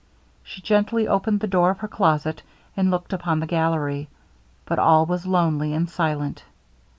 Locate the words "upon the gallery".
3.13-4.09